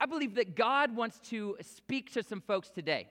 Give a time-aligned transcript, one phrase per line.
[0.00, 3.08] I believe that God wants to speak to some folks today.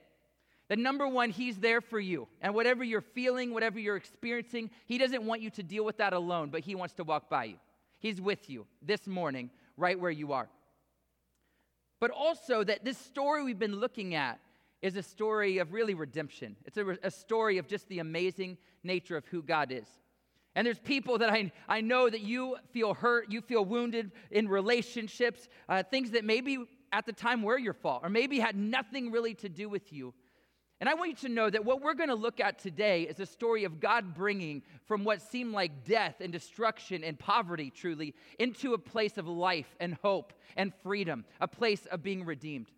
[0.68, 2.28] That number one, He's there for you.
[2.40, 6.12] And whatever you're feeling, whatever you're experiencing, He doesn't want you to deal with that
[6.12, 7.56] alone, but He wants to walk by you.
[8.00, 10.48] He's with you this morning, right where you are.
[12.00, 14.40] But also, that this story we've been looking at
[14.80, 16.56] is a story of really redemption.
[16.64, 19.86] It's a, a story of just the amazing nature of who God is.
[20.54, 24.48] And there's people that I, I know that you feel hurt, you feel wounded in
[24.48, 26.58] relationships, uh, things that maybe
[26.92, 30.14] at the time were your fault, or maybe had nothing really to do with you.
[30.80, 33.20] And I want you to know that what we're going to look at today is
[33.20, 38.14] a story of God bringing from what seemed like death and destruction and poverty, truly,
[38.38, 42.70] into a place of life and hope and freedom, a place of being redeemed.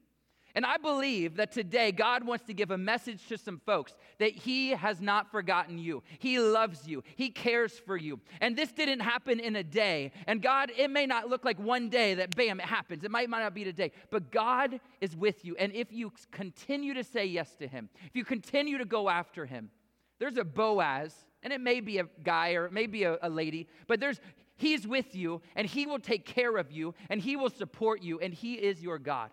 [0.55, 4.33] And I believe that today God wants to give a message to some folks that
[4.33, 6.02] He has not forgotten you.
[6.19, 7.02] He loves you.
[7.16, 8.20] He cares for you.
[8.41, 10.12] And this didn't happen in a day.
[10.27, 13.05] And God, it may not look like one day that bam, it happens.
[13.05, 13.93] It might, might not be today.
[14.10, 15.57] But God is with you.
[15.57, 19.46] And if you continue to say yes to Him, if you continue to go after
[19.46, 19.71] Him,
[20.19, 23.29] there's a Boaz, and it may be a guy or it may be a, a
[23.29, 24.21] lady, but there's
[24.57, 28.21] He's with you and He will take care of you and He will support you
[28.21, 29.30] and He is your God.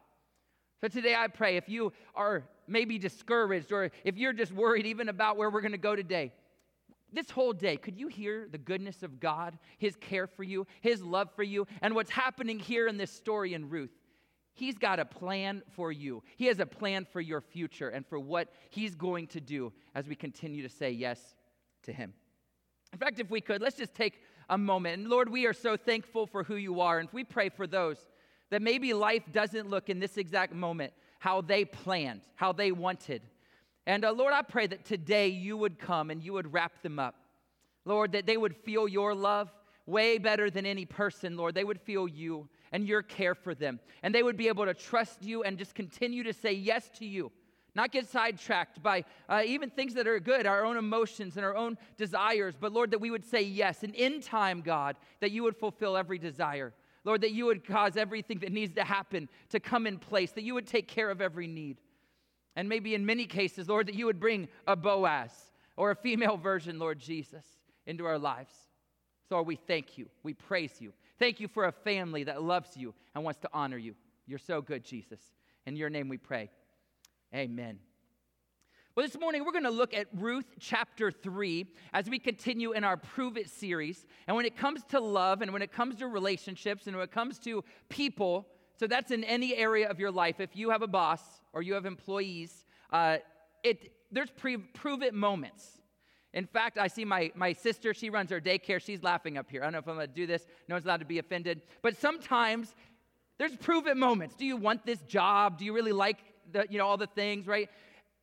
[0.82, 5.10] So today I pray if you are maybe discouraged or if you're just worried even
[5.10, 6.32] about where we're going to go today,
[7.12, 11.02] this whole day, could you hear the goodness of God, His care for you, His
[11.02, 13.92] love for you, and what's happening here in this story in Ruth?
[14.54, 16.22] He's got a plan for you.
[16.38, 20.08] He has a plan for your future and for what He's going to do as
[20.08, 21.36] we continue to say yes
[21.84, 22.14] to Him.
[22.94, 25.02] In fact, if we could, let's just take a moment.
[25.02, 27.00] And Lord, we are so thankful for who you are.
[27.00, 28.06] And we pray for those
[28.50, 33.22] that maybe life doesn't look in this exact moment how they planned, how they wanted.
[33.86, 37.00] And uh, Lord, I pray that today you would come and you would wrap them
[37.00, 37.16] up.
[37.86, 39.52] Lord, that they would feel your love
[39.86, 41.56] way better than any person, Lord.
[41.56, 43.80] They would feel you and your care for them.
[44.04, 47.06] And they would be able to trust you and just continue to say yes to
[47.06, 47.32] you,
[47.76, 51.56] not get sidetracked by uh, even things that are good, our own emotions and our
[51.56, 52.54] own desires.
[52.60, 53.84] But Lord, that we would say yes.
[53.84, 56.74] And in time, God, that you would fulfill every desire.
[57.06, 60.44] Lord, that you would cause everything that needs to happen to come in place, that
[60.44, 61.78] you would take care of every need.
[62.56, 65.32] And maybe in many cases, Lord, that you would bring a Boaz
[65.78, 67.46] or a female version, Lord Jesus,
[67.86, 68.54] into our lives.
[69.30, 70.08] So we thank you.
[70.24, 70.92] We praise you.
[71.20, 73.96] Thank you for a family that loves you and wants to honor you.
[74.26, 75.20] You're so good, Jesus.
[75.66, 76.50] In your name we pray.
[77.34, 77.80] Amen.
[79.00, 82.84] Well, this morning we're going to look at Ruth chapter 3 as we continue in
[82.84, 84.06] our Prove It series.
[84.28, 87.12] And when it comes to love and when it comes to relationships and when it
[87.14, 88.46] comes to people,
[88.78, 90.42] so that's in any area of your life.
[90.42, 91.22] If you have a boss
[91.54, 93.20] or you have employees, uh,
[93.64, 95.80] it, there's pre- prove it moments.
[96.34, 98.82] In fact, I see my, my sister, she runs her daycare.
[98.82, 99.62] She's laughing up here.
[99.62, 100.46] I don't know if I'm going to do this.
[100.68, 101.62] No one's allowed to be offended.
[101.82, 102.76] But sometimes
[103.38, 104.36] there's prove it moments.
[104.36, 105.58] Do you want this job?
[105.58, 106.18] Do you really like
[106.52, 107.70] the, you know, all the things, right?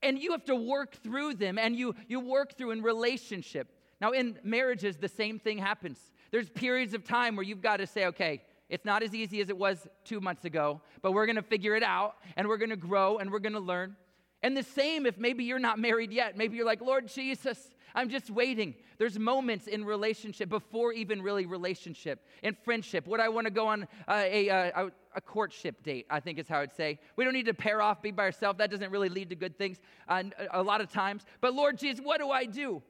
[0.07, 3.69] And you have to work through them and you, you work through in relationship.
[4.01, 5.99] Now, in marriages, the same thing happens.
[6.31, 9.49] There's periods of time where you've got to say, okay, it's not as easy as
[9.49, 12.71] it was two months ago, but we're going to figure it out and we're going
[12.71, 13.97] to grow and we're going to learn.
[14.43, 16.37] And the same if maybe you're not married yet.
[16.37, 18.75] Maybe you're like, Lord Jesus, I'm just waiting.
[18.99, 23.07] There's moments in relationship before even really relationship, in friendship.
[23.07, 26.07] Would I want to go on uh, a, a, a, courtship date?
[26.11, 26.99] I think is how I'd say.
[27.17, 28.59] We don't need to pair off, be by ourselves.
[28.59, 29.79] That doesn't really lead to good things
[30.09, 30.23] uh,
[30.53, 31.25] a lot of times.
[31.41, 32.83] But Lord Jesus, what do I do?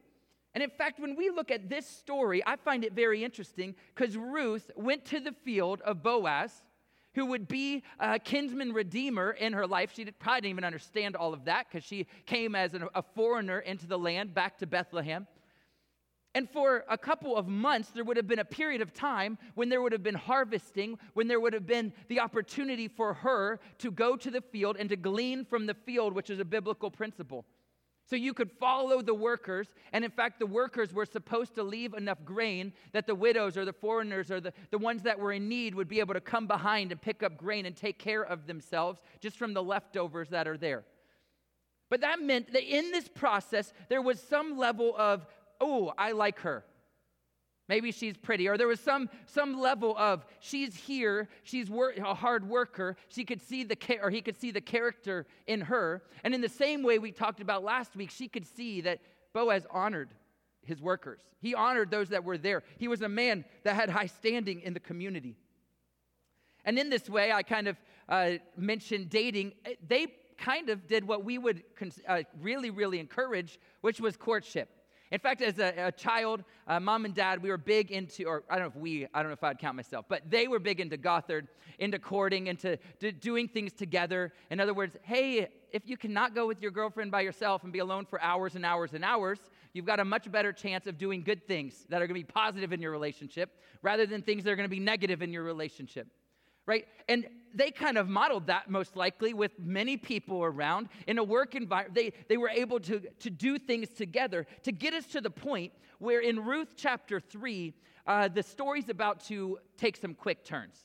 [0.54, 4.16] And in fact, when we look at this story, I find it very interesting because
[4.16, 6.62] Ruth went to the field of Boaz
[7.16, 9.90] who would be a kinsman redeemer in her life.
[9.94, 13.86] She probably didn't even understand all of that because she came as a foreigner into
[13.86, 15.26] the land back to Bethlehem.
[16.36, 19.70] And for a couple of months, there would have been a period of time when
[19.70, 23.90] there would have been harvesting, when there would have been the opportunity for her to
[23.90, 27.46] go to the field and to glean from the field, which is a biblical principle.
[28.04, 31.94] So you could follow the workers, and in fact, the workers were supposed to leave
[31.94, 35.48] enough grain that the widows or the foreigners or the, the ones that were in
[35.48, 38.46] need would be able to come behind and pick up grain and take care of
[38.46, 40.84] themselves just from the leftovers that are there.
[41.88, 45.26] But that meant that in this process, there was some level of,
[45.60, 46.64] oh, I like her.
[47.68, 52.14] Maybe she's pretty, or there was some, some level of she's here, she's wor- a
[52.14, 52.96] hard worker.
[53.08, 56.48] She could see the or he could see the character in her, and in the
[56.48, 59.00] same way we talked about last week, she could see that
[59.32, 60.10] Boaz honored
[60.62, 61.20] his workers.
[61.40, 62.62] He honored those that were there.
[62.78, 65.36] He was a man that had high standing in the community.
[66.64, 67.76] And in this way, I kind of
[68.08, 69.52] uh, mentioned dating.
[69.86, 70.08] They
[70.38, 71.62] kind of did what we would
[72.08, 74.68] uh, really, really encourage, which was courtship.
[75.12, 78.42] In fact, as a, a child, uh, mom and dad, we were big into, or
[78.50, 80.58] I don't know if we, I don't know if I'd count myself, but they were
[80.58, 81.46] big into Gothard,
[81.78, 82.78] into courting, into
[83.20, 84.32] doing things together.
[84.50, 87.78] In other words, hey, if you cannot go with your girlfriend by yourself and be
[87.78, 89.38] alone for hours and hours and hours,
[89.72, 92.32] you've got a much better chance of doing good things that are going to be
[92.32, 95.44] positive in your relationship rather than things that are going to be negative in your
[95.44, 96.08] relationship
[96.66, 96.86] right?
[97.08, 97.26] And
[97.56, 101.94] they kind of modeled that most likely with many people around in a work environment.
[101.94, 105.72] They, they were able to, to do things together to get us to the point
[105.98, 107.74] where in Ruth chapter 3,
[108.06, 110.76] uh, the story's about to take some quick turns.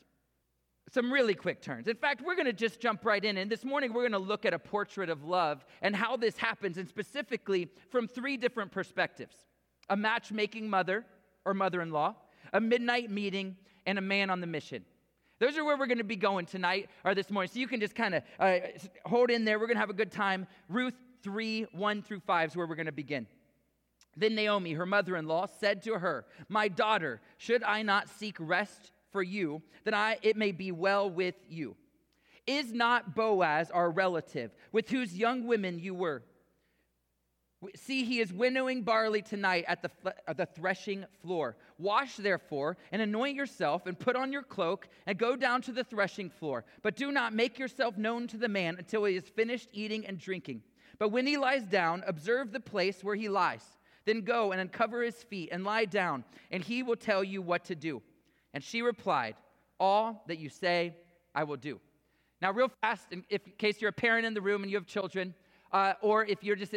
[0.92, 1.88] Some really quick turns.
[1.88, 3.38] In fact, we're going to just jump right in.
[3.38, 6.38] And this morning, we're going to look at a portrait of love and how this
[6.38, 9.36] happens, and specifically from three different perspectives
[9.90, 11.06] a matchmaking mother
[11.44, 12.16] or mother in law,
[12.54, 14.86] a midnight meeting, and a man on the mission.
[15.42, 17.50] Those are where we're going to be going tonight or this morning.
[17.52, 18.58] So you can just kind of uh,
[19.08, 19.58] hold in there.
[19.58, 20.46] We're going to have a good time.
[20.70, 20.94] Ruth
[21.24, 23.26] 3 1 through 5 is where we're going to begin.
[24.16, 28.36] Then Naomi, her mother in law, said to her, My daughter, should I not seek
[28.40, 31.76] rest for you, that I, it may be well with you?
[32.46, 36.22] Is not Boaz our relative, with whose young women you were?
[37.76, 39.92] See, he is winnowing barley tonight at the,
[40.28, 41.56] at the threshing floor.
[41.78, 45.84] Wash, therefore, and anoint yourself, and put on your cloak, and go down to the
[45.84, 46.66] threshing floor.
[46.82, 50.18] But do not make yourself known to the man until he is finished eating and
[50.18, 50.64] drinking.
[50.98, 53.64] But when he lies down, observe the place where he lies.
[54.06, 57.66] Then go and uncover his feet and lie down, and he will tell you what
[57.66, 58.02] to do.
[58.56, 59.36] And she replied,
[59.80, 60.96] All that you say,
[61.36, 61.80] I will do.
[62.42, 64.78] Now, real fast, in, if, in case you're a parent in the room and you
[64.78, 65.36] have children,
[65.72, 66.74] uh, or if you're just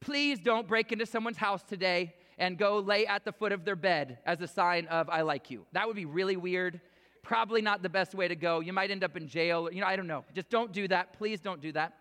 [0.00, 3.76] please don't break into someone's house today and go lay at the foot of their
[3.76, 5.66] bed as a sign of I like you.
[5.72, 6.80] That would be really weird.
[7.22, 8.60] Probably not the best way to go.
[8.60, 9.68] You might end up in jail.
[9.70, 10.24] You know, I don't know.
[10.34, 11.18] Just don't do that.
[11.18, 11.94] Please don't do that.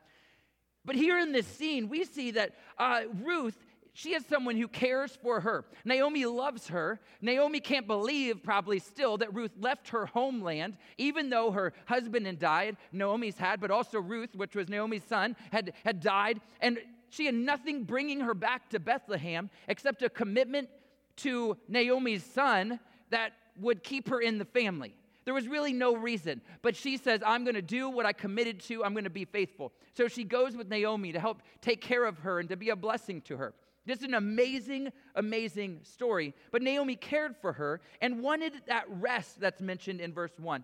[0.86, 3.58] But here in this scene, we see that uh, Ruth,
[3.92, 5.66] she is someone who cares for her.
[5.84, 7.02] Naomi loves her.
[7.20, 12.40] Naomi can't believe, probably still, that Ruth left her homeland, even though her husband had
[12.40, 16.40] died, Naomi's had, but also Ruth, which was Naomi's son, had, had died.
[16.62, 16.78] And
[17.09, 20.69] she had nothing bringing her back to Bethlehem except a commitment
[21.18, 24.95] to Naomi's son that would keep her in the family.
[25.25, 26.42] There was really no reason.
[26.62, 28.86] But she says, I'm going to do what I committed to.
[28.86, 29.74] I'm going to be faithful.
[29.94, 32.77] So she goes with Naomi to help take care of her and to be a
[32.77, 33.53] blessing to her.
[33.86, 36.33] This is an amazing, amazing story.
[36.51, 40.63] But Naomi cared for her and wanted that rest that's mentioned in verse 1.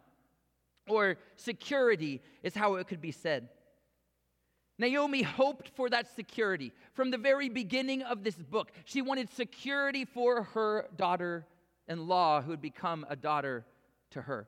[0.88, 3.50] Or security is how it could be said.
[4.80, 8.72] Naomi hoped for that security from the very beginning of this book.
[8.86, 11.46] She wanted security for her daughter
[11.88, 13.66] in law, who had become a daughter
[14.12, 14.48] to her.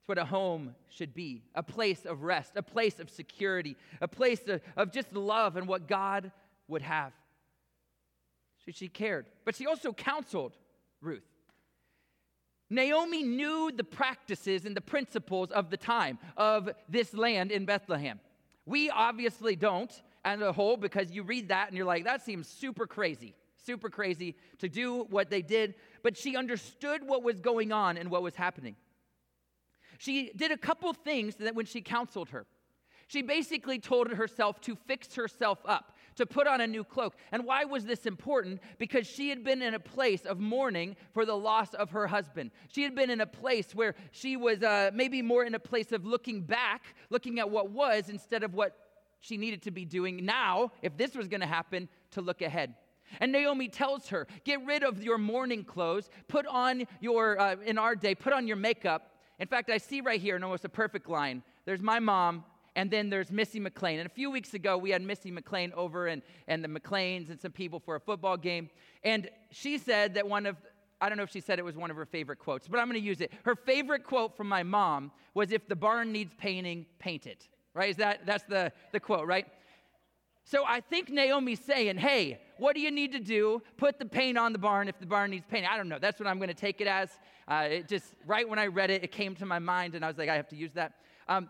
[0.00, 4.08] It's what a home should be a place of rest, a place of security, a
[4.08, 6.32] place of, of just love and what God
[6.68, 7.12] would have.
[8.64, 10.56] So she cared, but she also counseled
[11.00, 11.22] Ruth.
[12.68, 18.18] Naomi knew the practices and the principles of the time of this land in Bethlehem.
[18.66, 19.92] We obviously don't
[20.24, 23.34] as a whole because you read that and you're like, that seems super crazy,
[23.64, 25.74] super crazy to do what they did.
[26.02, 28.74] But she understood what was going on and what was happening.
[29.98, 32.44] She did a couple things that when she counseled her,
[33.06, 37.14] she basically told herself to fix herself up to put on a new cloak.
[37.32, 38.60] And why was this important?
[38.78, 42.50] Because she had been in a place of mourning for the loss of her husband.
[42.68, 45.92] She had been in a place where she was uh, maybe more in a place
[45.92, 48.76] of looking back, looking at what was instead of what
[49.20, 52.74] she needed to be doing now, if this was going to happen, to look ahead.
[53.20, 57.78] And Naomi tells her, Get rid of your mourning clothes, put on your, uh, in
[57.78, 59.12] our day, put on your makeup.
[59.38, 61.42] In fact, I see right here in almost a perfect line.
[61.64, 62.44] There's my mom
[62.76, 63.98] and then there's Missy McLean.
[63.98, 67.40] And a few weeks ago, we had Missy McLean over and, and the McLeans and
[67.40, 68.68] some people for a football game.
[69.02, 70.56] And she said that one of,
[71.00, 72.86] I don't know if she said it was one of her favorite quotes, but I'm
[72.86, 73.32] going to use it.
[73.44, 77.48] Her favorite quote from my mom was, If the barn needs painting, paint it.
[77.74, 77.90] Right?
[77.90, 79.46] Is that, that's the, the quote, right?
[80.44, 83.62] So I think Naomi's saying, hey, what do you need to do?
[83.78, 85.66] Put the paint on the barn if the barn needs paint.
[85.68, 85.98] I don't know.
[85.98, 87.10] That's what I'm going to take it as.
[87.48, 90.08] Uh, it just, right when I read it, it came to my mind, and I
[90.08, 90.92] was like, I have to use that.
[91.26, 91.48] Um,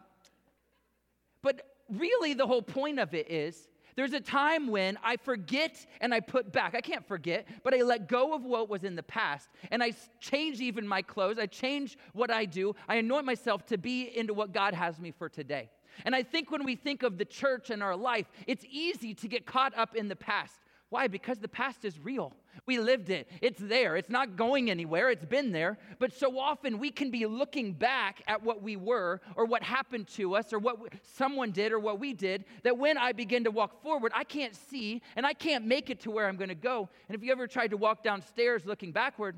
[1.46, 6.12] but really, the whole point of it is there's a time when I forget and
[6.12, 6.74] I put back.
[6.74, 9.92] I can't forget, but I let go of what was in the past and I
[10.18, 11.38] change even my clothes.
[11.38, 12.74] I change what I do.
[12.88, 15.70] I anoint myself to be into what God has me for today.
[16.04, 19.28] And I think when we think of the church and our life, it's easy to
[19.28, 20.58] get caught up in the past.
[20.88, 21.08] Why?
[21.08, 22.32] Because the past is real.
[22.64, 23.28] We lived it.
[23.42, 23.96] It's there.
[23.96, 25.10] It's not going anywhere.
[25.10, 25.78] It's been there.
[25.98, 30.06] But so often we can be looking back at what we were or what happened
[30.08, 33.50] to us or what someone did or what we did that when I begin to
[33.50, 36.54] walk forward, I can't see and I can't make it to where I'm going to
[36.54, 36.88] go.
[37.08, 39.36] And if you ever tried to walk downstairs looking backward,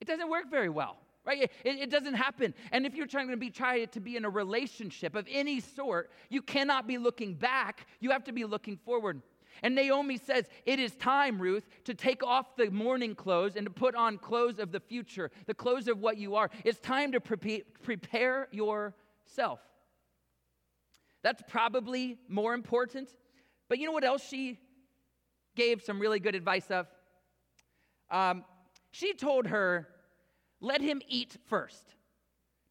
[0.00, 3.36] it doesn't work very well right it, it, doesn't happen and if you're trying to
[3.36, 7.86] be trying to be in a relationship of any sort you cannot be looking back
[8.00, 9.20] you have to be looking forward
[9.62, 13.70] and Naomi says, It is time, Ruth, to take off the mourning clothes and to
[13.70, 16.50] put on clothes of the future, the clothes of what you are.
[16.64, 19.60] It's time to pre- prepare yourself.
[21.22, 23.10] That's probably more important.
[23.68, 24.58] But you know what else she
[25.54, 26.86] gave some really good advice of?
[28.10, 28.44] Um,
[28.90, 29.88] she told her,
[30.60, 31.94] Let him eat first.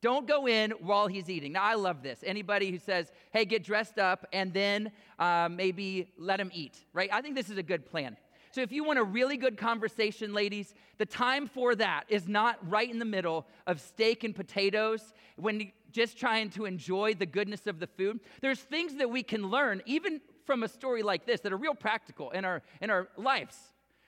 [0.01, 1.53] Don't go in while he's eating.
[1.53, 2.23] Now, I love this.
[2.25, 7.09] Anybody who says, hey, get dressed up and then uh, maybe let him eat, right?
[7.11, 8.15] I think this is a good plan.
[8.51, 12.57] So, if you want a really good conversation, ladies, the time for that is not
[12.67, 17.67] right in the middle of steak and potatoes when just trying to enjoy the goodness
[17.67, 18.19] of the food.
[18.41, 21.75] There's things that we can learn, even from a story like this, that are real
[21.75, 23.55] practical in our, in our lives,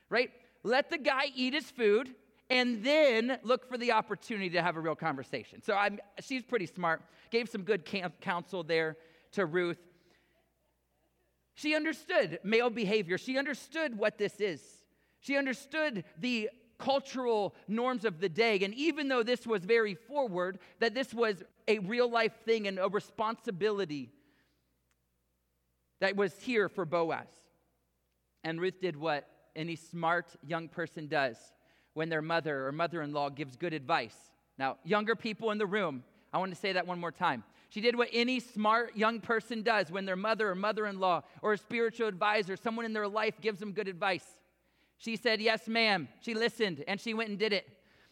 [0.09, 0.31] right?
[0.63, 2.13] Let the guy eat his food
[2.51, 5.61] and then look for the opportunity to have a real conversation.
[5.61, 7.89] So I'm, she's pretty smart, gave some good
[8.19, 8.97] counsel there
[9.31, 9.79] to Ruth.
[11.55, 14.61] She understood male behavior, she understood what this is,
[15.21, 18.59] she understood the cultural norms of the day.
[18.63, 22.79] And even though this was very forward, that this was a real life thing and
[22.79, 24.09] a responsibility
[26.01, 27.27] that was here for Boaz.
[28.43, 31.37] And Ruth did what any smart young person does
[31.93, 34.15] when their mother or mother in law gives good advice.
[34.57, 37.43] Now, younger people in the room, I want to say that one more time.
[37.69, 41.23] She did what any smart young person does when their mother or mother in law
[41.41, 44.25] or a spiritual advisor, someone in their life, gives them good advice.
[44.97, 46.09] She said, Yes, ma'am.
[46.19, 47.67] She listened and she went and did it.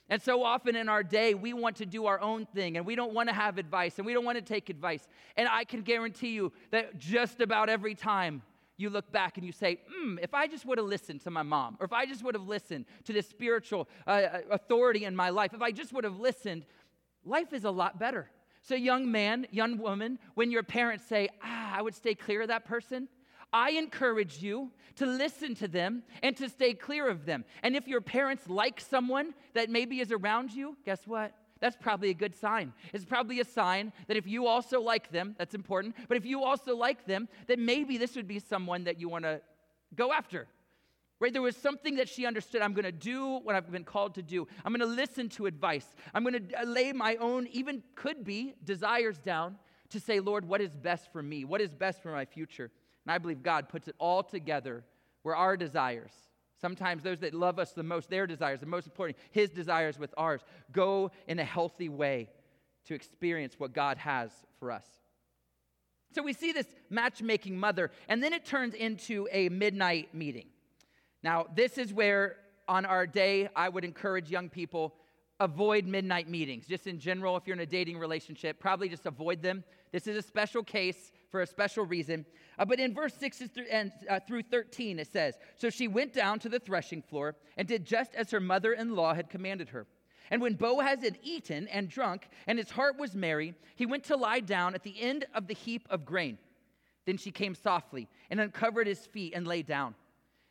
[0.10, 2.96] And so often in our day, we want to do our own thing and we
[2.96, 5.08] don't want to have advice and we don't want to take advice.
[5.38, 8.42] And I can guarantee you that just about every time
[8.80, 11.44] you look back and you say, hmm, if I just would have listened to my
[11.44, 15.16] mom, or if I just would have listened to this spiritual uh, uh, authority in
[15.16, 16.66] my life, if I just would have listened,
[17.26, 18.30] life is a lot better.
[18.62, 22.48] So, young man, young woman, when your parents say, ah, I would stay clear of
[22.48, 23.08] that person,
[23.52, 27.46] I encourage you to listen to them and to stay clear of them.
[27.64, 31.34] And if your parents like someone that maybe is around you, guess what?
[31.60, 32.74] That's probably a good sign.
[32.94, 36.44] It's probably a sign that if you also like them, that's important, but if you
[36.44, 39.42] also like them, that maybe this would be someone that you want to
[39.96, 40.48] go after.
[41.20, 41.34] Right?
[41.34, 42.62] There was something that she understood.
[42.62, 44.48] I'm going to do what I've been called to do.
[44.64, 45.86] I'm going to listen to advice.
[46.14, 49.58] I'm going to uh, lay my own, even could be, desires down
[49.90, 51.44] to say, Lord, what is best for me?
[51.44, 52.72] What is best for my future?
[53.06, 54.86] And I believe God puts it all together
[55.24, 56.14] where our desires,
[56.62, 60.14] Sometimes those that love us the most, their desires, the most important, his desires with
[60.18, 62.30] ours, go in a healthy way
[62.86, 64.86] to experience what God has for us.
[66.14, 70.48] So we see this matchmaking mother, and then it turns into a midnight meeting.
[71.22, 72.38] Now, this is where
[72.68, 74.96] on our day I would encourage young people
[75.40, 76.66] avoid midnight meetings.
[76.68, 79.64] Just in general, if you're in a dating relationship, probably just avoid them.
[79.92, 82.26] This is a special case for a special reason.
[82.58, 86.40] Uh, but in verse 6 and, uh, through 13, it says So she went down
[86.40, 89.88] to the threshing floor and did just as her mother in law had commanded her.
[90.32, 94.16] And when Boaz had eaten and drunk, and his heart was merry, he went to
[94.16, 96.38] lie down at the end of the heap of grain.
[97.06, 99.96] Then she came softly and uncovered his feet and lay down.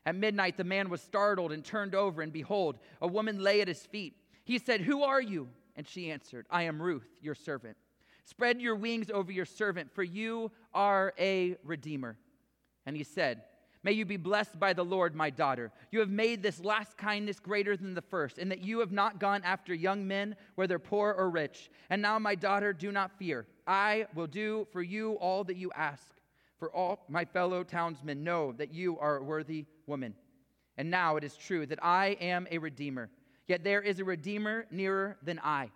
[0.04, 3.68] At midnight, the man was startled and turned over, and behold, a woman lay at
[3.68, 4.16] his feet.
[4.44, 5.48] He said, Who are you?
[5.76, 7.76] And she answered, I am Ruth, your servant.
[8.28, 12.18] Spread your wings over your servant, for you are a redeemer.
[12.84, 13.42] And he said,
[13.82, 15.72] May you be blessed by the Lord, my daughter.
[15.90, 19.18] You have made this last kindness greater than the first, in that you have not
[19.18, 21.70] gone after young men, whether poor or rich.
[21.88, 23.46] And now, my daughter, do not fear.
[23.66, 26.04] I will do for you all that you ask.
[26.58, 30.14] For all my fellow townsmen know that you are a worthy woman.
[30.76, 33.08] And now it is true that I am a redeemer.
[33.46, 35.70] Yet there is a redeemer nearer than I.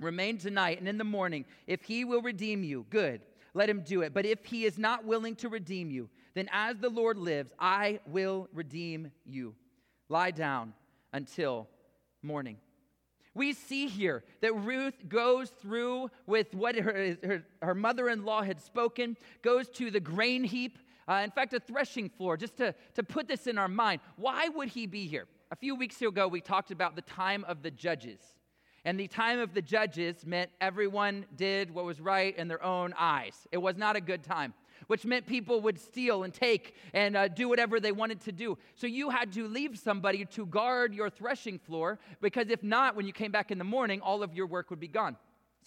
[0.00, 3.20] Remain tonight, and in the morning, if he will redeem you, good,
[3.54, 4.14] let him do it.
[4.14, 7.98] But if he is not willing to redeem you, then as the Lord lives, I
[8.06, 9.54] will redeem you.
[10.08, 10.72] Lie down
[11.12, 11.68] until
[12.22, 12.58] morning.
[13.34, 18.42] We see here that Ruth goes through with what her, her, her mother in law
[18.42, 20.78] had spoken, goes to the grain heap,
[21.08, 24.00] uh, in fact, a threshing floor, just to, to put this in our mind.
[24.16, 25.26] Why would he be here?
[25.50, 28.20] A few weeks ago, we talked about the time of the judges.
[28.88, 32.94] And the time of the judges meant everyone did what was right in their own
[32.98, 33.46] eyes.
[33.52, 34.54] It was not a good time.
[34.86, 38.56] which meant people would steal and take and uh, do whatever they wanted to do.
[38.76, 43.06] So you had to leave somebody to guard your threshing floor because if not, when
[43.06, 45.16] you came back in the morning, all of your work would be gone.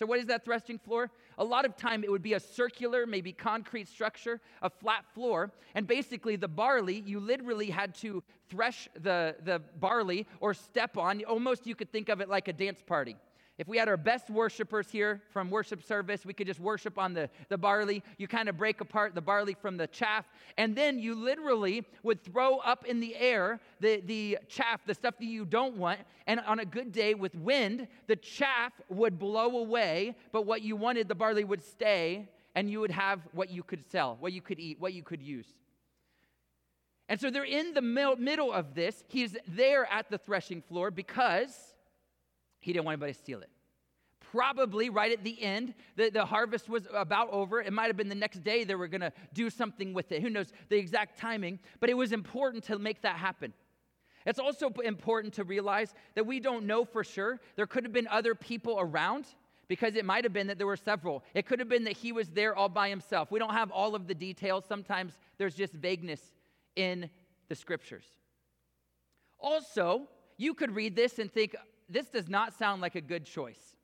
[0.02, 1.12] So, what is that threshing floor?
[1.38, 5.52] A lot of time it would be a circular, maybe concrete structure, a flat floor.
[5.76, 11.24] And basically, the barley, you literally had to thresh the, the barley or step on.
[11.26, 13.16] Almost you could think of it like a dance party.
[13.62, 17.14] If we had our best worshipers here from worship service, we could just worship on
[17.14, 18.02] the, the barley.
[18.18, 20.26] You kind of break apart the barley from the chaff,
[20.58, 25.14] and then you literally would throw up in the air the, the chaff, the stuff
[25.20, 26.00] that you don't want.
[26.26, 30.76] And on a good day with wind, the chaff would blow away, but what you
[30.76, 34.42] wanted, the barley would stay, and you would have what you could sell, what you
[34.42, 35.46] could eat, what you could use.
[37.08, 39.04] And so they're in the middle of this.
[39.08, 41.71] He's there at the threshing floor because
[42.62, 43.50] he didn't want anybody to steal it.
[44.32, 47.62] Probably right at the end, the, the harvest was about over.
[47.62, 50.22] It might have been the next day they were going to do something with it.
[50.22, 51.60] Who knows the exact timing?
[51.82, 53.54] But it was important to make that happen.
[54.26, 57.42] It's also important to realize that we don't know for sure.
[57.56, 59.26] There could have been other people around
[59.68, 61.24] because it might have been that there were several.
[61.34, 63.32] It could have been that he was there all by himself.
[63.32, 64.66] We don't have all of the details.
[64.68, 66.22] Sometimes there's just vagueness
[66.76, 67.10] in
[67.50, 68.06] the scriptures.
[69.40, 71.56] Also, you could read this and think,
[71.92, 73.76] this does not sound like a good choice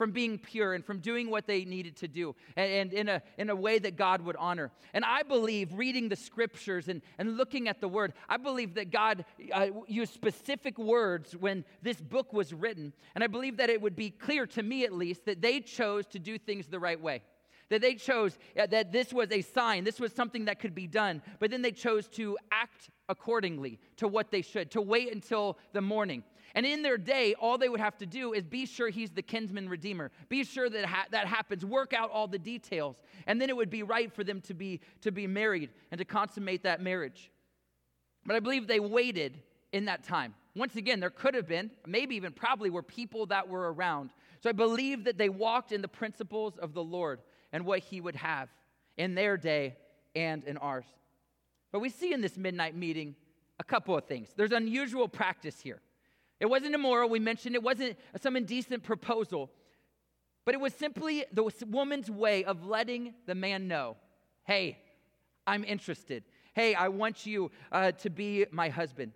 [0.00, 3.22] from being pure and from doing what they needed to do and, and, in, a,
[3.36, 4.70] in a way that God would honor.
[4.94, 8.90] And I believe, reading the scriptures and, and looking at the word, I believe that
[8.90, 12.94] God uh, used specific words when this book was written.
[13.14, 16.06] And I believe that it would be clear to me, at least, that they chose
[16.06, 17.20] to do things the right way.
[17.68, 20.86] That they chose uh, that this was a sign, this was something that could be
[20.86, 25.58] done, but then they chose to act accordingly to what they should, to wait until
[25.74, 26.24] the morning.
[26.54, 29.22] And in their day, all they would have to do is be sure he's the
[29.22, 30.10] kinsman redeemer.
[30.28, 31.64] Be sure that ha- that happens.
[31.64, 32.96] Work out all the details.
[33.26, 36.04] And then it would be right for them to be, to be married and to
[36.04, 37.30] consummate that marriage.
[38.26, 39.38] But I believe they waited
[39.72, 40.34] in that time.
[40.56, 44.10] Once again, there could have been, maybe even probably were people that were around.
[44.42, 47.20] So I believe that they walked in the principles of the Lord
[47.52, 48.48] and what he would have
[48.96, 49.76] in their day
[50.16, 50.86] and in ours.
[51.70, 53.14] But we see in this midnight meeting
[53.60, 54.30] a couple of things.
[54.36, 55.80] There's unusual practice here.
[56.40, 59.50] It wasn't immoral, we mentioned it wasn't some indecent proposal,
[60.46, 63.96] but it was simply the woman's way of letting the man know
[64.44, 64.78] hey,
[65.46, 66.24] I'm interested.
[66.54, 69.12] Hey, I want you uh, to be my husband.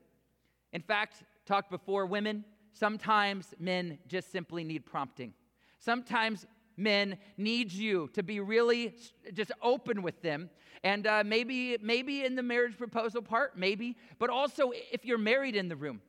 [0.73, 5.35] In fact, talked before, women, sometimes men just simply need prompting.
[5.81, 6.47] Sometimes
[6.77, 8.95] men need you to be really
[9.33, 10.51] just open with them
[10.83, 15.55] and uh, maybe maybe in the marriage proposal part maybe but also if you're married
[15.55, 16.01] in the room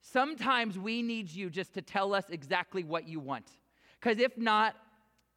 [0.00, 3.50] Sometimes we need you just to tell us exactly what you want.
[4.00, 4.74] Because if not,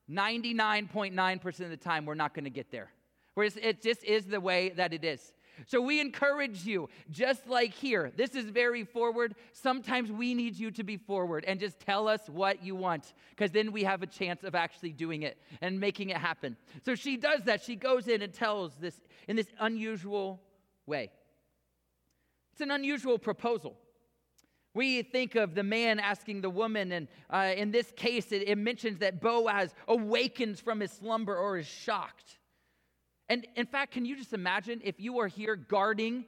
[0.10, 2.91] 99.9% of the time, we're not going to get there.
[3.34, 5.34] Whereas it just is the way that it is.
[5.67, 9.36] So we encourage you, just like here, this is very forward.
[9.54, 13.52] Sometimes we need you to be forward and just tell us what you want, because
[13.52, 16.58] then we have a chance of actually doing it and making it happen.
[16.84, 17.63] So she does that.
[17.63, 20.41] She goes in and tells this in this unusual
[20.86, 21.12] way.
[22.54, 23.78] It's an unusual proposal.
[24.73, 28.57] We think of the man asking the woman, and uh, in this case, it, it
[28.57, 32.39] mentions that Boaz awakens from his slumber or is shocked.
[33.27, 36.25] And in fact, can you just imagine if you are here guarding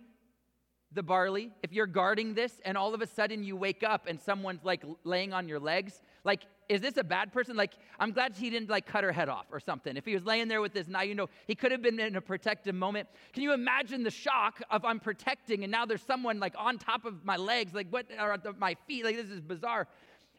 [0.92, 4.20] the barley, if you're guarding this, and all of a sudden you wake up and
[4.20, 6.02] someone's like laying on your legs?
[6.24, 7.56] Like, is this a bad person?
[7.56, 9.98] Like, I'm glad he didn't like cut her head off or something.
[9.98, 12.16] If he was laying there with this knife, you know, he could have been in
[12.16, 13.08] a protective moment.
[13.34, 17.06] Can you imagine the shock of I'm protecting and now there's someone like on top
[17.06, 19.06] of my legs, like what are my feet?
[19.06, 19.88] Like, this is bizarre.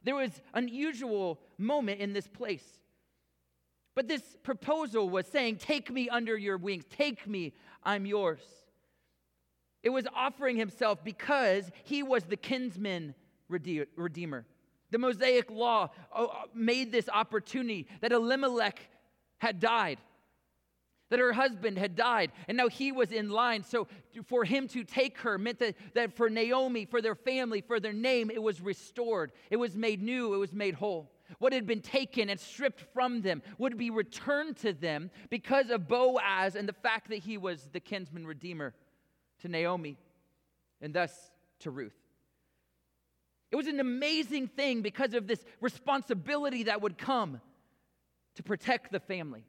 [0.02, 2.64] There was unusual moment in this place.
[3.94, 8.40] But this proposal was saying, Take me under your wings, take me, I'm yours.
[9.82, 13.14] It was offering himself because he was the kinsman
[13.48, 14.46] redeemer.
[14.94, 18.78] The Mosaic law uh, uh, made this opportunity that Elimelech
[19.38, 19.98] had died,
[21.10, 23.64] that her husband had died, and now he was in line.
[23.64, 23.88] So
[24.26, 27.92] for him to take her meant that, that for Naomi, for their family, for their
[27.92, 29.32] name, it was restored.
[29.50, 31.10] It was made new, it was made whole.
[31.40, 35.88] What had been taken and stripped from them would be returned to them because of
[35.88, 38.74] Boaz and the fact that he was the kinsman redeemer
[39.40, 39.96] to Naomi
[40.80, 42.03] and thus to Ruth.
[43.54, 47.40] It was an amazing thing because of this responsibility that would come
[48.34, 49.44] to protect the family.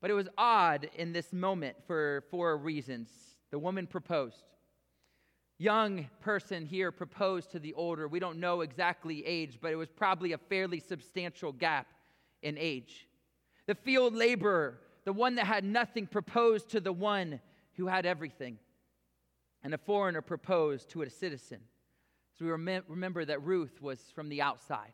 [0.00, 3.08] But it was odd in this moment for four reasons.
[3.52, 4.42] The woman proposed.
[5.56, 8.08] Young person here proposed to the older.
[8.08, 11.86] We don't know exactly age, but it was probably a fairly substantial gap
[12.42, 13.06] in age.
[13.68, 17.38] The field laborer the one that had nothing proposed to the one
[17.76, 18.58] who had everything.
[19.62, 21.60] And a foreigner proposed to a citizen.
[22.38, 24.92] So we rem- remember that Ruth was from the outside.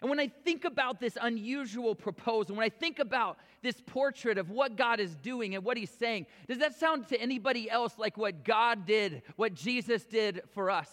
[0.00, 4.48] And when I think about this unusual proposal, when I think about this portrait of
[4.48, 8.16] what God is doing and what He's saying, does that sound to anybody else like
[8.16, 10.88] what God did, what Jesus did for us?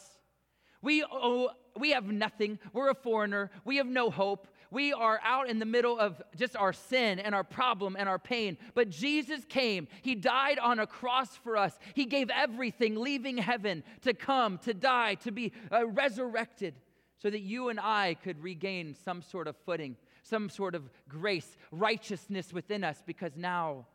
[0.81, 2.59] We, owe, we have nothing.
[2.73, 3.49] We're a foreigner.
[3.63, 4.47] We have no hope.
[4.71, 8.19] We are out in the middle of just our sin and our problem and our
[8.19, 8.57] pain.
[8.73, 9.87] But Jesus came.
[10.01, 11.77] He died on a cross for us.
[11.93, 16.75] He gave everything, leaving heaven to come, to die, to be uh, resurrected
[17.17, 21.57] so that you and I could regain some sort of footing, some sort of grace,
[21.71, 23.87] righteousness within us, because now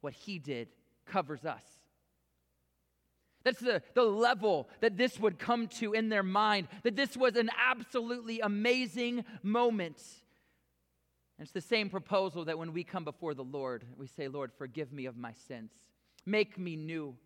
[0.00, 0.68] what He did
[1.06, 1.77] covers us.
[3.44, 7.36] That's the, the level that this would come to in their mind, that this was
[7.36, 10.02] an absolutely amazing moment.
[11.38, 14.52] And it's the same proposal that when we come before the Lord, we say, Lord,
[14.58, 15.72] forgive me of my sins,
[16.26, 17.16] make me new.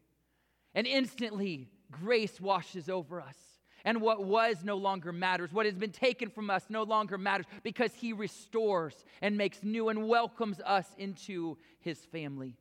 [0.74, 3.36] And instantly, grace washes over us
[3.84, 5.52] and what was no longer matters.
[5.52, 9.88] What has been taken from us no longer matters because He restores and makes new
[9.88, 12.56] and welcomes us into His family.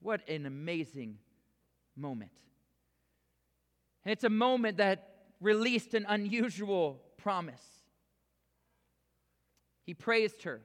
[0.00, 1.18] What an amazing
[1.96, 2.30] moment.
[4.04, 5.08] And it's a moment that
[5.40, 7.62] released an unusual promise.
[9.84, 10.60] He praised her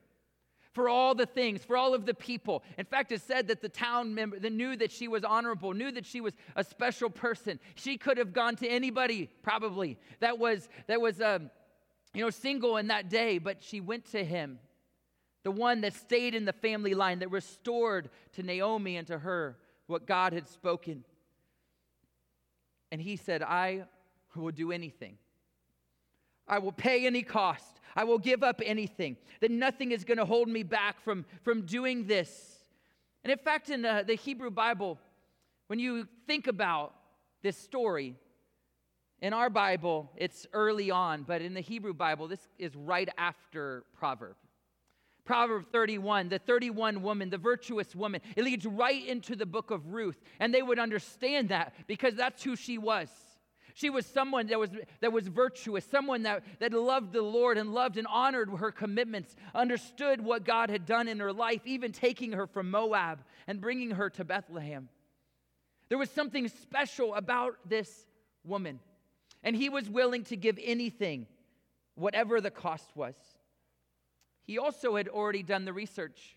[0.74, 2.64] for all the things, for all of the people.
[2.78, 5.92] In fact, it said that the town member that knew that she was honorable, knew
[5.92, 7.60] that she was a special person.
[7.76, 11.50] She could have gone to anybody, probably, that was, that was um,
[12.14, 14.60] you know, single in that day, but she went to him,
[15.44, 19.58] the one that stayed in the family line, that restored to Naomi and to her
[19.88, 21.04] what God had spoken.
[22.92, 23.86] And he said, I
[24.36, 25.18] will do anything.
[26.48, 27.80] I will pay any cost.
[27.96, 29.18] I will give up anything.
[29.40, 32.58] That nothing is going to hold me back from, from doing this.
[33.24, 35.00] And in fact, in uh, the Hebrew Bible,
[35.68, 36.94] when you think about
[37.42, 38.16] this story,
[39.22, 43.84] in our Bible, it's early on, but in the Hebrew Bible, this is right after
[43.94, 44.36] Proverb.
[45.24, 49.94] Proverb 31, the 31 woman, the virtuous woman, it leads right into the book of
[49.94, 50.20] Ruth.
[50.40, 53.10] And they would understand that because that's who she was.
[53.74, 57.74] She was someone that was, that was virtuous, someone that, that loved the Lord and
[57.74, 62.34] loved and honored her commitments, understood what God had done in her life, even taking
[62.34, 64.90] her from Moab and bringing her to Bethlehem.
[65.90, 68.06] There was something special about this
[68.44, 68.80] woman,
[69.44, 71.28] and he was willing to give anything,
[71.96, 73.16] whatever the cost was.
[74.52, 76.36] He also had already done the research,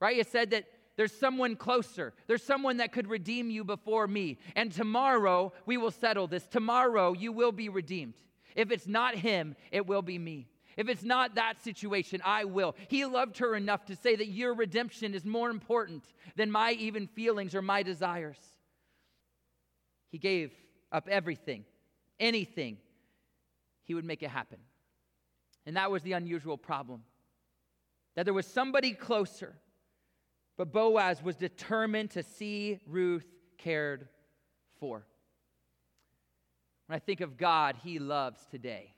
[0.00, 0.18] right?
[0.18, 0.66] It said that
[0.98, 2.12] there's someone closer.
[2.26, 4.36] There's someone that could redeem you before me.
[4.54, 6.46] And tomorrow we will settle this.
[6.46, 8.12] Tomorrow you will be redeemed.
[8.54, 10.46] If it's not him, it will be me.
[10.76, 12.76] If it's not that situation, I will.
[12.88, 16.04] He loved her enough to say that your redemption is more important
[16.36, 18.36] than my even feelings or my desires.
[20.10, 20.52] He gave
[20.92, 21.64] up everything,
[22.20, 22.76] anything.
[23.84, 24.58] He would make it happen.
[25.64, 27.04] And that was the unusual problem
[28.14, 29.56] that there was somebody closer
[30.58, 34.08] but Boaz was determined to see Ruth cared
[34.80, 35.06] for.
[36.86, 38.92] When I think of God, He loves today.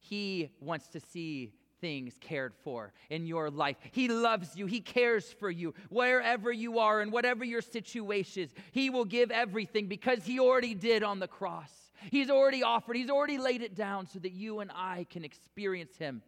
[0.00, 3.76] He wants to see things cared for in your life.
[3.92, 4.66] He loves you.
[4.66, 5.72] He cares for you.
[5.88, 10.74] Wherever you are and whatever your situation is, He will give everything because He already
[10.74, 11.70] did on the cross.
[12.10, 15.96] He's already offered, He's already laid it down so that you and I can experience
[15.96, 16.22] Him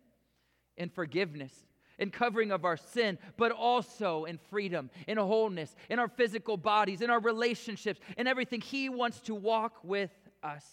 [0.77, 1.53] in forgiveness
[1.99, 7.01] in covering of our sin, but also in freedom, in wholeness, in our physical bodies,
[7.01, 8.61] in our relationships, in everything.
[8.61, 10.11] He wants to walk with
[10.43, 10.65] us.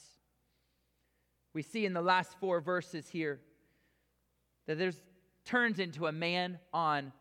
[1.54, 3.40] We see in the last four verses here
[4.68, 5.00] that there's
[5.46, 7.12] turns into a man on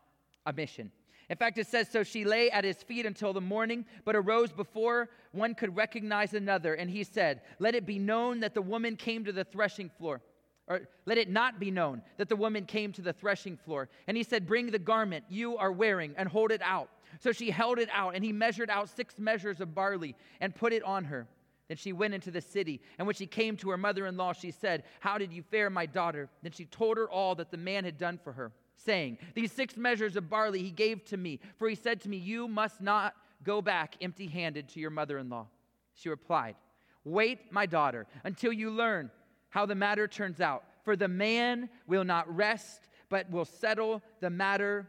[0.45, 0.91] a mission.
[1.29, 4.51] In fact, it says, So she lay at his feet until the morning, but arose
[4.51, 6.73] before one could recognize another.
[6.73, 10.21] And he said, Let it be known that the woman came to the threshing floor
[10.67, 13.89] or let it not be known that the woman came to the threshing floor.
[14.07, 16.89] And he said, Bring the garment you are wearing and hold it out.
[17.19, 20.73] So she held it out, and he measured out six measures of barley and put
[20.73, 21.27] it on her.
[21.67, 22.81] Then she went into the city.
[22.97, 25.69] And when she came to her mother in law, she said, How did you fare,
[25.69, 26.29] my daughter?
[26.41, 29.77] Then she told her all that the man had done for her, saying, These six
[29.77, 33.15] measures of barley he gave to me, for he said to me, You must not
[33.43, 35.47] go back empty handed to your mother in law.
[35.93, 36.55] She replied,
[37.05, 39.11] Wait, my daughter, until you learn
[39.53, 40.63] how the matter turns out.
[40.83, 44.87] For the man will not rest, but will settle the matter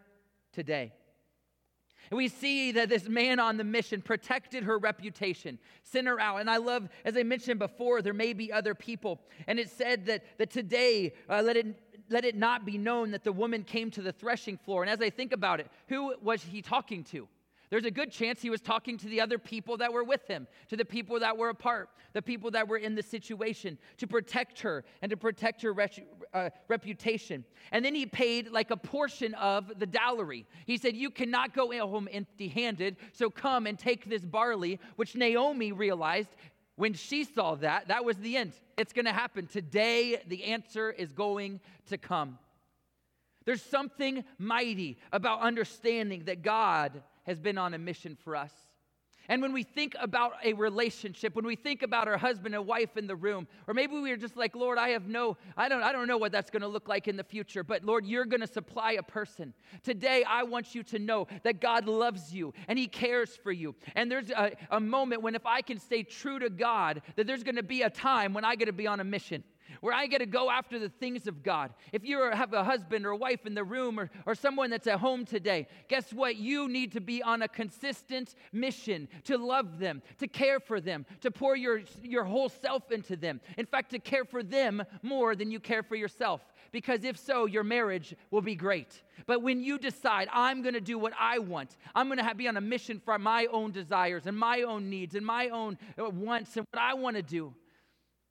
[0.53, 0.95] today.
[2.11, 6.41] And we see that this man on the mission protected her reputation, sent her out.
[6.41, 9.21] And I love, as I mentioned before, there may be other people.
[9.47, 11.67] And it said that, that today, uh, let it
[12.11, 14.83] let it not be known that the woman came to the threshing floor.
[14.83, 17.27] And as I think about it, who was he talking to?
[17.71, 20.47] There's a good chance he was talking to the other people that were with him,
[20.69, 24.61] to the people that were apart, the people that were in the situation, to protect
[24.61, 25.75] her and to protect her
[26.33, 27.45] uh, reputation.
[27.73, 30.47] And then he paid like a portion of the dowry.
[30.67, 35.17] He said, You cannot go home empty handed, so come and take this barley, which
[35.17, 36.29] Naomi realized
[36.77, 38.53] when she saw that, that was the end.
[38.77, 39.47] It's going to happen.
[39.47, 42.39] Today, the answer is going to come.
[43.45, 48.53] There's something mighty about understanding that God has been on a mission for us.
[49.29, 52.97] And when we think about a relationship, when we think about our husband and wife
[52.97, 55.83] in the room, or maybe we are just like, Lord, I have no, I don't,
[55.83, 58.27] I don't know what that's going to look like in the future, but Lord, you're
[58.27, 59.55] going to supply a person.
[59.83, 63.75] Today, I want you to know that God loves you and He cares for you.
[63.95, 67.43] And there's a, a moment when if I can stay true to God, that there's
[67.43, 69.43] going to be a time when I get to be on a mission
[69.81, 71.73] where I get to go after the things of God.
[71.93, 75.01] If you have a husband or wife in the room or, or someone that's at
[75.01, 76.37] home today, guess what?
[76.37, 81.07] You need to be on a consistent mission to love them, to care for them,
[81.21, 83.41] to pour your, your whole self into them.
[83.59, 86.41] In fact, to care for them more than you care for yourself.
[86.73, 89.03] Because if so, your marriage will be great.
[89.27, 92.49] But when you decide, I'm going to do what I want, I'm going to be
[92.49, 96.11] on a mission for my own desires and my own needs and my own uh,
[96.11, 97.55] wants and what I want to do,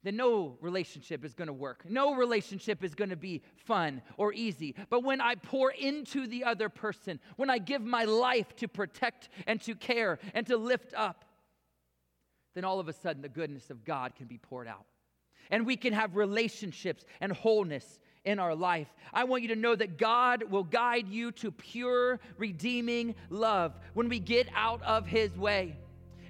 [0.04, 1.84] then no relationship is going to work.
[1.90, 4.76] No relationship is going to be fun or easy.
[4.90, 9.30] But when I pour into the other person, when I give my life to protect
[9.48, 11.26] and to care and to lift up,
[12.54, 14.86] then all of a sudden the goodness of God can be poured out.
[15.50, 18.88] And we can have relationships and wholeness in our life.
[19.14, 24.10] I want you to know that God will guide you to pure, redeeming love when
[24.10, 25.78] we get out of His way.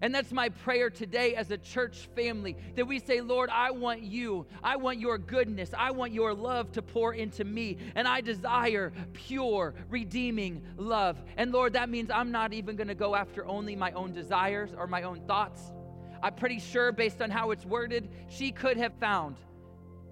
[0.03, 4.01] And that's my prayer today as a church family that we say, Lord, I want
[4.01, 4.45] you.
[4.61, 5.69] I want your goodness.
[5.75, 7.77] I want your love to pour into me.
[7.95, 11.23] And I desire pure, redeeming love.
[11.37, 14.71] And Lord, that means I'm not even going to go after only my own desires
[14.77, 15.71] or my own thoughts.
[16.21, 19.37] I'm pretty sure, based on how it's worded, she could have found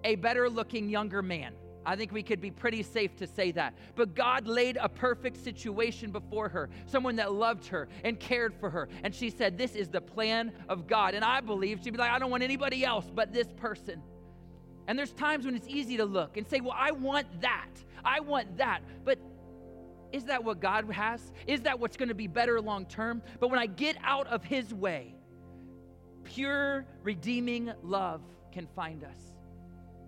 [0.05, 1.53] a better looking younger man
[1.85, 3.73] I think we could be pretty safe to say that.
[3.95, 8.69] But God laid a perfect situation before her, someone that loved her and cared for
[8.69, 8.87] her.
[9.03, 11.15] And she said, This is the plan of God.
[11.15, 14.01] And I believe she'd be like, I don't want anybody else but this person.
[14.87, 17.69] And there's times when it's easy to look and say, Well, I want that.
[18.05, 18.81] I want that.
[19.03, 19.19] But
[20.11, 21.31] is that what God has?
[21.47, 23.23] Is that what's going to be better long term?
[23.39, 25.15] But when I get out of His way,
[26.23, 29.17] pure, redeeming love can find us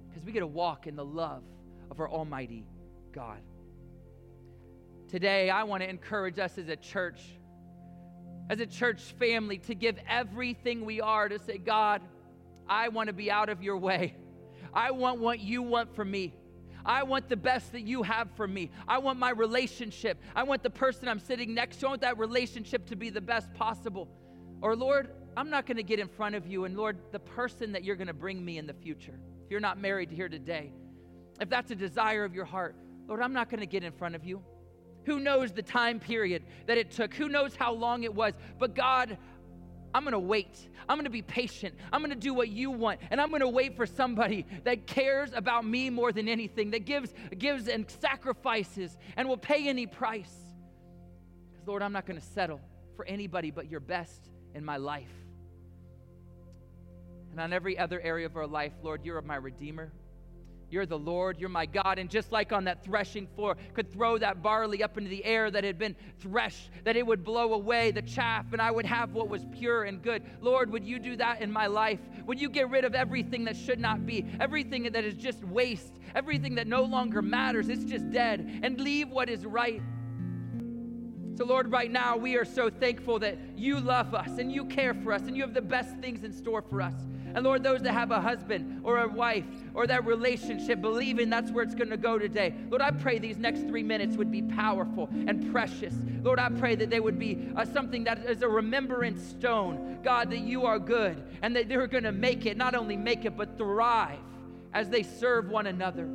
[0.10, 1.44] because we get to walk in the love
[1.92, 2.66] of our Almighty
[3.12, 3.40] God.
[5.10, 7.22] Today, I want to encourage us as a church,
[8.50, 12.02] as a church family, to give everything we are to say, God,
[12.68, 14.16] I want to be out of your way.
[14.74, 16.34] I want what you want for me.
[16.86, 18.72] I want the best that you have for me.
[18.88, 20.20] I want my relationship.
[20.36, 21.88] I want the person I'm sitting next to.
[21.88, 24.10] I want that relationship to be the best possible.
[24.62, 26.66] Or, Lord, I'm not going to get in front of you.
[26.66, 29.60] And, Lord, the person that you're going to bring me in the future, if you're
[29.60, 30.74] not married here today,
[31.44, 32.74] if that's a desire of your heart,
[33.06, 34.42] Lord, I'm not going to get in front of you.
[35.06, 37.14] Who knows the time period that it took?
[37.16, 38.34] Who knows how long it was?
[38.58, 39.18] But God,
[39.94, 40.70] I'm to wait.
[40.88, 41.76] I'm to be patient.
[41.92, 43.02] I'm to do what you want.
[43.12, 47.14] And I'm to wait for somebody that cares about me more than anything, that gives,
[47.38, 50.34] gives and sacrifices and will pay any price.
[51.52, 52.62] Because, Lord, I'm not to settle
[52.96, 55.12] for anybody but your best in my life.
[57.32, 59.92] And on every other area of our life, Lord, you're my Redeemer.
[60.74, 62.00] You're the Lord, you're my God.
[62.00, 65.52] And just like on that threshing floor, could throw that barley up into the air
[65.52, 69.14] that had been threshed, that it would blow away the chaff, and I would have
[69.14, 70.24] what was pure and good.
[70.42, 72.00] Lord, would you do that in my life?
[72.26, 76.00] Would you get rid of everything that should not be, everything that is just waste,
[76.16, 79.84] everything that no longer matters, it's just dead, and leave what is right?
[81.36, 84.96] So, Lord, right now we are so thankful that you love us and you care
[84.96, 86.96] for us and you have the best things in store for us.
[87.36, 91.52] And Lord, those that have a husband or a wife or that relationship, believing that's
[91.52, 92.54] where it's going to go today.
[92.70, 95.96] Lord, I pray these next three minutes would be powerful and precious.
[96.22, 100.30] Lord, I pray that they would be uh, something that is a remembrance stone, God,
[100.30, 103.36] that you are good and that they're going to make it, not only make it,
[103.36, 104.20] but thrive
[104.74, 106.08] as they serve one another.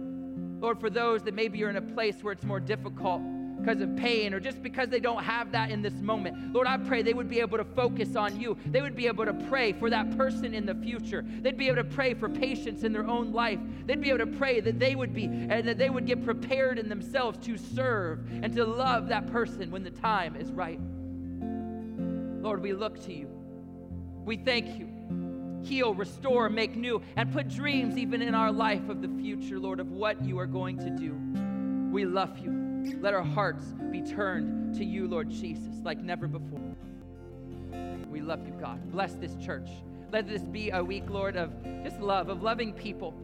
[0.61, 3.23] Lord, for those that maybe you're in a place where it's more difficult,
[3.61, 6.53] because of pain or just because they don't have that in this moment.
[6.53, 8.57] Lord, I pray they would be able to focus on you.
[8.67, 11.25] They would be able to pray for that person in the future.
[11.27, 13.59] They'd be able to pray for patience in their own life.
[13.87, 16.79] They'd be able to pray that they would be and that they would get prepared
[16.79, 20.81] in themselves to serve and to love that person when the time is right.
[22.43, 23.29] Lord, we look to you.
[24.25, 24.89] We thank you.
[25.63, 29.81] heal, restore, make new, and put dreams even in our life of the future, Lord,
[29.81, 31.17] of what you are going to do.
[31.93, 32.68] We love you.
[33.01, 36.77] Let our hearts be turned to you, Lord Jesus, like never before.
[38.09, 38.91] We love you, God.
[38.91, 39.69] Bless this church.
[40.11, 41.53] Let this be a week, Lord, of
[41.85, 43.15] just love, of loving people,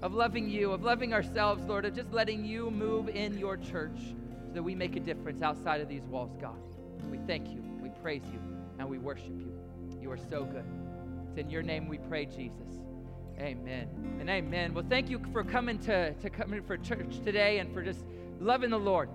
[0.00, 3.98] of loving you, of loving ourselves, Lord, of just letting you move in your church
[4.46, 6.56] so that we make a difference outside of these walls, God.
[7.10, 8.40] We thank you, we praise you,
[8.78, 9.52] and we worship you.
[10.00, 10.64] You are so good.
[11.28, 12.82] It's in your name we pray, Jesus.
[13.38, 13.88] Amen
[14.20, 14.74] and amen.
[14.74, 18.04] Well, thank you for coming to, to coming for church today and for just
[18.40, 19.08] loving the Lord,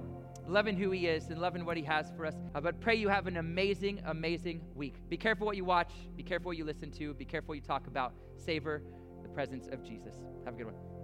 [0.47, 2.35] loving who He is, and loving what He has for us.
[2.55, 4.95] Uh, but pray you have an amazing, amazing week.
[5.09, 5.91] Be careful what you watch.
[6.15, 7.13] Be careful what you listen to.
[7.13, 8.13] Be careful what you talk about.
[8.37, 8.81] Savor
[9.23, 10.15] the presence of Jesus.
[10.45, 10.96] Have a good one.